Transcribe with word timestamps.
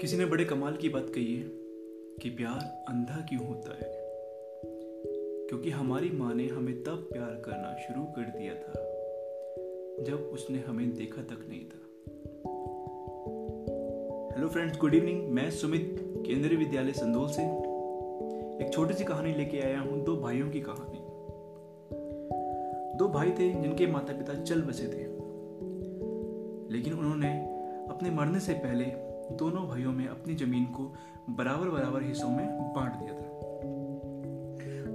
किसी 0.00 0.16
ने 0.16 0.26
बड़े 0.26 0.44
कमाल 0.44 0.76
की 0.76 0.88
बात 0.88 1.06
कही 1.14 1.36
है 1.36 1.42
कि 2.22 2.30
प्यार 2.30 2.84
अंधा 2.88 3.26
क्यों 3.28 3.46
होता 3.46 3.72
है? 3.72 3.92
क्योंकि 5.48 5.70
हमारी 5.70 6.10
माँ 6.10 6.34
ने 6.34 6.46
हमें 6.46 6.84
तब 6.84 7.08
प्यार 7.12 7.42
करना 7.44 7.76
शुरू 7.78 8.04
कर 8.04 8.20
दिया 8.20 8.54
था, 8.54 8.72
जब 10.04 10.30
उसने 10.32 10.58
हमें 10.58 10.94
देखा 10.94 11.22
तक 11.22 11.46
नहीं 11.48 11.60
था। 11.60 11.82
हेलो 14.36 14.48
फ्रेंड्स 14.48 14.78
गुड 14.78 14.94
इवनिंग 14.94 15.28
मैं 15.28 15.50
सुमित, 15.50 15.96
केंद्रीय 16.26 16.58
विद्यालय 16.58 16.92
संदोल 16.92 17.28
से। 17.28 17.42
एक 18.64 18.70
छोटी 18.72 18.94
सी 18.94 19.04
कहानी 19.04 19.34
लेके 19.34 19.60
आया 19.60 19.80
हूँ, 19.80 20.04
दो 20.04 20.16
भाइयों 20.16 20.50
की 20.50 20.60
कहानी। 20.60 20.98
दो 22.98 23.08
भाई 23.08 23.30
थे 23.30 23.62
जिनके 23.62 23.86
माता 23.86 24.12
पिता 24.12 24.42
चल 24.42 24.62
बसे 24.62 24.84
थे। 24.84 25.04
लेकिन 26.72 26.92
उन्होंने 26.92 27.40
अपने 27.90 28.10
मरने 28.10 28.40
से 28.40 28.52
पहले 28.52 29.09
दोनों 29.38 29.68
भाइयों 29.68 29.92
में 29.92 30.08
अपनी 30.08 30.34
ज़मीन 30.34 30.64
को 30.64 30.94
बराबर 31.30 31.68
बराबर 31.68 32.02
हिस्सों 32.02 32.30
में 32.30 32.46
बांट 32.74 32.92
दिया 32.92 33.12
था। 33.12 33.28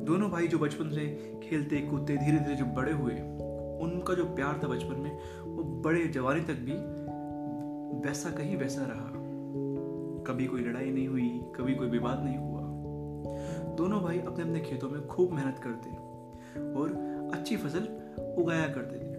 दोनों 0.03 0.30
भाई 0.30 0.48
जो 0.48 0.59
बचपन 0.59 0.89
से 0.89 1.07
खेलते 1.43 1.77
कूदते 1.77 2.17
धीरे 2.17 2.40
धीरे 2.40 2.55
जो 2.55 2.66
बड़े 2.66 2.91
हुए, 2.91 3.13
उनका 3.81 4.13
जो 4.13 4.26
प्यार 4.26 4.59
था 4.63 4.67
बचपन 4.67 4.99
में, 4.99 5.20
वो 5.45 5.63
बड़े 5.63 6.07
जवानी 6.07 6.41
तक 6.41 6.53
भी 6.53 6.73
वैसा 8.07 8.29
कहीं 8.29 8.57
वैसा 8.57 8.85
रहा। 8.85 9.12
कभी 10.23 10.45
कोई 10.45 10.62
लड़ाई 10.62 10.91
नहीं 10.91 11.07
हुई, 11.07 11.41
कभी 11.55 11.76
कोई 11.76 11.88
विवाद 11.88 12.23
नहीं 12.23 12.38
हुआ। 12.38 12.62
दोनों 13.76 14.02
भाई 14.02 14.20
अपने 14.20 14.43
अपने 14.43 14.59
खेतों 14.59 14.90
में 14.90 15.07
खूब 15.07 15.31
मेहनत 15.31 15.59
करते 15.59 15.90
और 16.79 16.90
अच्छी 17.34 17.57
फ़सल 17.57 17.88
उगाया 18.38 18.67
करते 18.67 18.95
थे। 18.95 19.15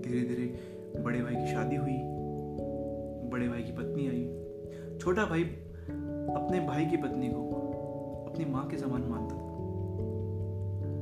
धीरे 0.00 0.28
धीरे 0.28 0.72
बड़े 1.02 1.22
भाई 1.22 1.34
की 1.34 1.52
शादी 1.52 1.76
हुई 1.76 2.11
बड़े 3.32 3.48
भाई 3.48 3.62
की 3.62 3.72
पत्नी 3.72 4.08
आई। 4.08 4.98
छोटा 4.98 5.24
भाई 5.24 5.42
अपने 5.42 6.60
भाई 6.60 6.86
की 6.86 6.96
पत्नी 6.96 7.28
को 7.28 7.48
अपनी 8.30 8.44
माँ 8.44 8.66
के 8.68 8.76
समान 8.76 9.02
मानता 9.02 9.34
था। 9.34 9.40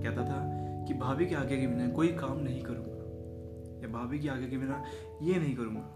कहता 0.03 0.25
था 0.25 0.39
कि 0.85 0.95
भाभी 0.95 1.27
के 1.27 1.35
आगे 1.35 1.57
के 1.57 1.67
बिना 1.67 1.89
कोई 1.89 2.09
काम 2.09 2.39
नहीं 2.39 2.63
करूँगा 2.63 3.83
या 3.83 3.89
भाभी 3.89 4.19
के 4.19 4.29
आगे 4.29 4.47
के 4.47 4.59
बिना 4.59 4.85
ये 5.23 5.35
नहीं 5.35 5.57
करूँगा। 5.57 5.95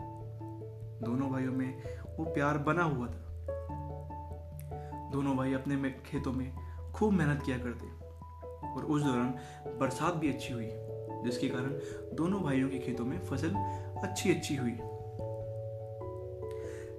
दोनों 1.07 1.31
भाइयों 1.31 1.53
में 1.53 1.83
वो 2.19 2.25
प्यार 2.25 2.59
बना 2.59 2.83
हुआ 2.83 3.07
था। 3.07 3.21
दोनों 5.13 5.37
भाई 5.37 5.53
अपने 5.53 5.91
खेतों 5.91 6.33
में 6.33 6.53
खूब 6.95 7.13
मेहनत 7.13 7.43
किया 7.43 7.59
करते 7.59 7.87
और 8.71 8.85
उस 8.85 9.03
दौरान 9.03 9.35
बरसात 9.81 10.15
भी 10.15 10.29
अच्छी 10.29 10.55
हुई, 10.55 10.69
जिसके 11.25 11.49
कारण 11.49 11.71
दोनों 12.17 12.43
भाइयों 12.43 12.69
के 12.69 12.79
खेतों 12.79 13.05
में 13.05 13.19
फ़सल 13.19 13.55
अच्छी 14.03 14.31
अच्छी 14.31 14.57
हुई। 14.57 14.77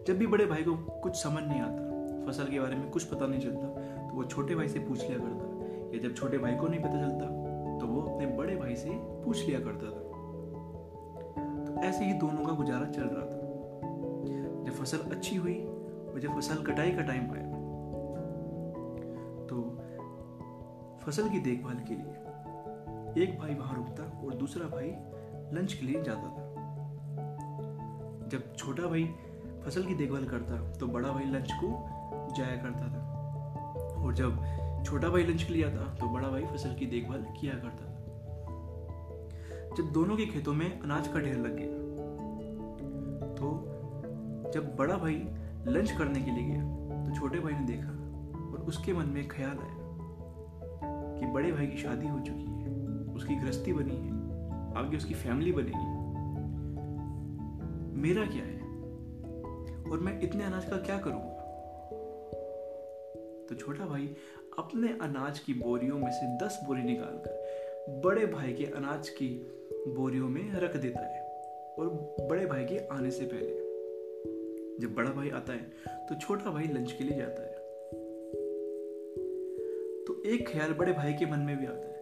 जब 0.07 0.17
भी 0.17 0.27
बड़े 0.27 0.45
भाई 0.45 0.63
को 0.63 0.75
कुछ 1.03 1.15
समझ 1.15 1.43
नहीं 1.43 1.61
आता, 1.61 2.25
फ़सल 2.25 2.47
के 2.47 2.59
बारे 2.59 2.75
में 2.75 2.89
कुछ 2.91 3.03
पता 3.03 3.27
नहीं 3.27 3.39
चलता 3.41 3.67
तो 4.07 4.15
वो 4.15 4.23
छोटे 4.23 4.55
भाई 4.55 4.67
से 4.67 4.79
पूछ 4.79 5.01
लिया 5.01 5.17
करता 5.19 5.93
या 5.93 5.99
जब 5.99 6.15
छोटे 6.15 6.37
भाई 6.37 6.55
को 6.55 6.67
नहीं 6.67 6.79
पता 6.79 7.01
चलता 7.01 7.25
तो 7.79 7.87
वो 7.87 8.01
अपने 8.01 8.25
बड़े 8.27 8.55
भाई 8.55 8.75
से 8.75 8.89
पूछ 9.23 9.45
लिया 9.47 9.59
करता 9.59 9.85
था। 9.85 10.03
तो 11.65 11.81
ऐसे 11.83 12.05
ही 12.05 12.13
दोनों 12.13 12.45
का 12.45 12.53
गुजारा 12.53 12.85
चल 12.85 13.01
रहा 13.01 13.25
था। 13.25 13.43
जब 14.65 14.73
फ़सल 14.73 15.11
अच्छी 15.15 15.35
हुई 15.35 15.55
और 15.55 16.19
जब 16.19 16.35
फ़सल 16.35 16.63
कटाई 16.63 16.91
का 16.91 17.01
टाइम 17.01 17.31
आया 17.31 17.49
तो 19.47 19.61
फ़सल 21.05 21.29
की 21.29 21.39
देखभाल 21.39 21.83
के 21.89 21.95
लिए 21.95 23.23
एक 23.23 23.37
भाई 23.39 23.53
वहाँ 23.53 23.75
रुकता 23.75 24.03
और 24.25 24.33
दूसरा 24.35 24.67
भाई 24.67 24.89
लंच 25.53 25.73
के 25.73 25.85
लिए 25.85 26.01
जाता 26.03 26.29
था। 26.29 26.43
जब 28.27 28.55
छोटा 28.55 28.87
भाई 28.87 29.03
फ़सल 29.65 29.83
की 29.83 29.93
देखभाल 29.93 30.25
करता 30.25 30.57
तो 30.71 30.87
बड़ा 30.87 31.09
भाई 31.09 31.25
लंच 31.25 31.51
को 31.53 31.67
जाया 32.37 32.55
करता 32.55 32.87
था। 32.89 33.01
और 33.97 34.13
जब 34.13 34.83
छोटा 34.85 35.09
भाई 35.09 35.23
लंच 35.23 35.43
के 35.43 35.53
लिए 35.53 35.63
आता 35.63 35.85
तो 35.95 36.07
बड़ा 36.07 36.27
भाई 36.29 36.43
फ़सल 36.45 36.73
की 36.73 36.85
देखभाल 36.85 37.25
किया 37.39 37.53
करता 37.53 37.85
था। 37.85 37.93
जब 39.77 39.91
दोनों 39.93 40.15
के 40.17 40.25
खेतों 40.25 40.53
में 40.53 40.67
अनाज 40.71 41.07
का 41.07 41.19
ढेर 41.19 41.37
लग 41.37 41.55
गया 41.57 41.73
तो 43.35 43.47
जब 44.53 44.75
बड़ा 44.75 44.97
भाई 44.97 45.15
लंच 45.67 45.91
करने 45.91 46.21
के 46.21 46.31
लिए 46.31 46.43
गया 46.43 46.63
तो 47.05 47.15
छोटे 47.15 47.39
भाई 47.39 47.53
ने 47.53 47.65
देखा 47.67 47.91
और 48.51 48.65
उसके 48.67 48.93
मन 48.93 49.05
में 49.05 49.27
ख्याल 49.27 49.57
आया 49.57 49.77
कि 51.19 51.25
बड़े 51.25 51.51
भाई 51.51 51.67
की 51.67 51.77
शादी 51.77 52.07
हो 52.07 52.19
चुकी 52.19 52.45
है, 52.61 52.73
उसकी 53.15 53.35
गृहस्थी 53.35 53.73
बनी 53.73 53.95
है, 53.95 54.11
आगे 54.77 54.97
उसकी 54.97 55.13
फैमिली 55.13 55.51
बनेगी। 55.51 55.93
मेरा 58.01 58.25
क्या 58.25 58.43
है? 58.43 58.54
और 59.91 59.99
मैं 59.99 60.19
इतने 60.21 60.43
अनाज 60.43 60.65
का 60.65 60.77
क्या 60.77 60.97
करूँगा 60.97 61.43
तो 63.49 63.55
छोटा 63.55 63.85
भाई, 63.85 64.09
अपने 64.59 64.87
अनाज 65.01 65.39
की 65.39 65.53
बोरियों 65.53 65.97
में 65.99 66.11
से 66.11 66.27
दस 66.45 66.59
बोरी 66.67 66.83
निकालकर 66.83 68.01
बड़े 68.05 68.25
भाई 68.25 68.53
के 68.53 68.65
अनाज 68.65 69.09
की 69.09 69.27
बोरियों 69.87 70.29
में 70.29 70.53
रख 70.53 70.75
देता 70.77 71.01
है 71.01 71.21
और 71.79 71.89
बड़े 72.29 72.45
भाई 72.45 72.63
के 72.65 72.77
आने 72.87 73.11
से 73.11 73.25
पहले। 73.25 73.63
जब 74.79 74.95
बड़ा 74.95 75.11
भाई 75.11 75.29
आता 75.29 75.53
है 75.53 76.05
तो 76.07 76.15
छोटा 76.19 76.51
भाई 76.51 76.67
लंच 76.67 76.91
के 76.91 77.03
लिए 77.03 77.17
जाता 77.17 77.41
है। 77.41 77.53
तो 80.05 80.21
एक 80.25 80.47
ख्याल 80.49 80.73
बड़े 80.73 80.93
भाई 80.93 81.13
के 81.13 81.25
मन 81.25 81.39
में 81.39 81.57
भी 81.57 81.65
आता 81.65 81.87
है 81.87 82.01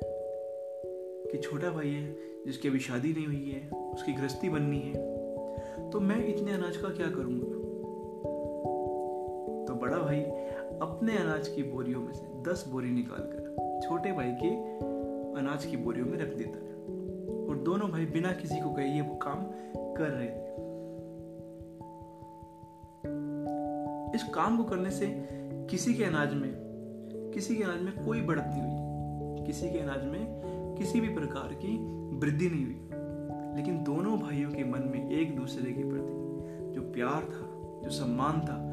कि 1.32 1.38
छोटा 1.40 1.70
भाई 1.72 1.90
है, 1.90 2.16
जिसकी 2.46 2.68
अभी 2.68 2.80
शादी 2.80 3.14
नहीं 3.14 3.26
हुई 3.26 3.50
है, 3.50 3.70
उसकी 3.92 4.14
गृहस्थी 4.14 4.50
बननी 4.50 4.80
है 4.80 5.90
तो 5.92 6.00
मैं 6.00 6.26
इतने 6.28 6.54
अनाज 6.54 6.78
का 6.78 6.90
क्या 6.90 7.10
करूँगा? 7.10 7.63
बड़ा 9.84 9.98
भाई 9.98 10.20
अपने 10.82 11.18
अनाज 11.18 11.48
की 11.48 11.64
बोरियों 11.64 12.02
में 12.02 12.14
से 12.14 12.52
दस 12.52 12.66
बोरी 12.68 12.92
निकालकर 12.92 13.82
छोटे 13.84 14.12
भाई 14.12 14.32
के 14.32 14.50
अनाज 15.40 15.66
की 15.66 15.78
बोरियों 15.78 16.06
में 16.06 16.18
रख 16.18 16.34
देता 16.38 16.58
है। 16.58 16.74
और 17.48 17.58
दोनों 17.58 17.90
भाई 17.90 18.06
बिना 18.06 18.32
किसी 18.32 18.62
को 18.62 18.70
कहे 18.70 19.02
वो 19.02 19.16
काम 19.16 19.36
कर 19.94 20.08
रहे 20.08 20.28
थे। 20.28 20.54
इस 24.16 24.24
काम 24.24 24.58
को 24.58 24.64
करने 24.64 24.92
से 24.92 25.28
किसी 25.70 25.94
के 25.94 26.04
अनाज 26.04 26.34
में, 26.34 26.52
किसी 27.34 27.56
के 27.56 27.64
अनाज 27.64 27.82
में 27.82 28.06
कोई 28.06 28.22
बढ़त 28.22 28.46
नहीं 28.48 28.62
हुई। 28.62 29.46
किसी 29.48 29.70
के 29.70 29.80
अनाज 29.80 30.04
में 30.04 30.42
किसी 30.78 31.02
भी 31.02 31.08
प्रकार 31.08 31.54
की 31.54 31.78
वृद्धि 32.18 32.50
नहीं 32.50 32.66
हुई। 32.66 32.90
लेकिन 33.56 33.84
दोनों 33.84 34.20
भाइयों 34.20 34.52
के 34.52 34.64
मन 34.64 34.80
में 34.80 35.12
एक 35.12 35.36
दूसरे 35.38 35.72
के 35.72 35.84
प्रति 35.84 36.14
जो 36.76 36.82
प्यार 36.82 37.24
था, 37.24 37.50
जो 37.84 37.90
सम्मान 37.90 38.42
था 38.42 38.73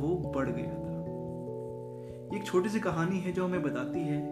वो 0.00 0.32
बढ़ 0.34 0.50
गया 0.50 0.74
था। 0.74 0.90
एक 2.36 2.44
छोटी 2.44 2.68
सी 2.68 2.80
कहानी 2.80 3.18
है 3.18 3.32
जो 3.32 3.44
हमें 3.44 3.62
बताती 3.62 4.00
है 4.00 4.22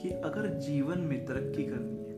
कि 0.00 0.10
अगर 0.10 0.46
जीवन 0.46 0.98
में 0.98 1.26
तरक्की 1.26 1.62
करनी 1.62 1.96
है, 1.96 2.14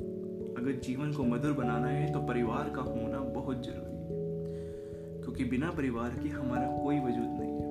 अगर 0.54 0.80
जीवन 0.80 1.12
को 1.12 1.24
मधुर 1.24 1.52
बनाना 1.52 1.88
है 1.88 2.12
तो 2.12 2.20
परिवार 2.20 2.70
का 2.70 2.82
होना 2.82 3.18
बहुत 3.18 3.66
ज़रूरी 3.66 3.96
है। 3.96 3.96
क्योंकि 5.22 5.44
बिना 5.44 5.70
परिवार 5.70 6.10
के 6.10 6.28
हमारा 6.28 6.78
कोई 6.82 7.00
वजूद 7.00 7.26
नहीं 7.26 7.52
है। 7.52 7.66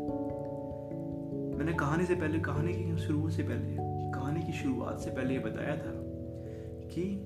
मैंने 1.58 1.74
कहानी 1.74 2.06
से 2.06 2.16
पहले, 2.16 2.40
कहानी 2.40 2.74
की 2.74 2.98
शुरू 2.98 3.30
से 3.30 3.44
पहले, 3.44 3.78
कहानी 4.12 4.44
की 4.44 4.52
शुरुआत 4.52 5.00
से 5.00 5.12
पहले 5.12 5.34
ये 5.34 5.40
बताया 5.40 5.76
था 5.78 5.92
कि 6.88 7.26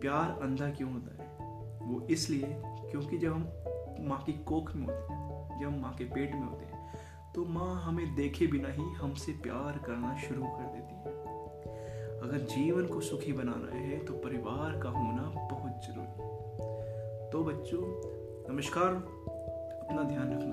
प्यार 0.00 0.40
अंधा 0.42 0.70
क्यों 0.70 0.92
होता 0.92 1.22
है? 1.22 1.38
वो 1.88 2.06
इसलिए 2.10 2.62
क्योंकि 2.64 3.18
जब 3.18 3.32
हम 3.32 3.48
माँ 4.00 4.22
की 4.22 4.32
कोख 4.32 4.76
में 4.76 4.86
होते 4.86 5.12
हैं, 5.12 5.60
जब 5.60 5.66
हम 5.66 5.80
माँ 5.80 5.94
के 5.94 6.04
पेट 6.04 6.32
में 6.34 6.48
होते 6.48 6.64
हैं 6.64 6.79
तो 7.34 7.44
माँ 7.44 7.82
हमें 7.82 8.14
देखे 8.14 8.46
बिना 8.46 8.68
ही 8.68 8.82
हमसे 8.82 9.32
प्यार 9.32 9.78
करना 9.78 10.16
शुरू 10.16 10.42
कर 10.42 10.62
देती 10.62 10.94
है। 10.94 11.12
अगर 12.20 12.38
जीवन 12.38 12.86
को 12.86 13.00
सुखी 13.00 13.32
बनाना 13.32 13.76
है 13.76 13.98
तो 13.98 14.12
परिवार 14.12 14.80
का 14.80 14.88
होना 14.88 15.48
बहुत 15.52 15.72
ज़रूरी 15.72 16.22
है। 16.22 17.30
तो 17.30 17.44
बच्चों, 17.44 17.82
नमस्कार, 18.52 18.94
अपना 19.84 20.02
ध्यान 20.02 20.32
रखना। 20.32 20.49